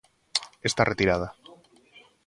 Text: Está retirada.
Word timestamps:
Está 0.69 0.81
retirada. 0.83 1.27